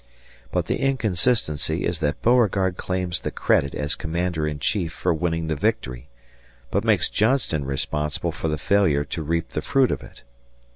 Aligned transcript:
But 0.51 0.65
the 0.65 0.79
inconsistency 0.79 1.85
is 1.85 1.99
that 1.99 2.23
Beauregard 2.23 2.75
claims 2.75 3.19
the 3.19 3.29
credit 3.29 3.75
as 3.75 3.93
commander 3.93 4.47
in 4.47 4.57
chief 4.57 4.91
for 4.91 5.13
winning 5.13 5.45
the 5.47 5.55
victory, 5.55 6.09
but 6.71 6.83
makes 6.83 7.07
Johnston 7.07 7.65
responsible 7.65 8.31
for 8.31 8.47
the 8.47 8.57
failure 8.57 9.03
to 9.03 9.21
reap 9.21 9.49
the 9.51 9.61
fruit 9.61 9.91
of 9.91 10.01
it. 10.01 10.23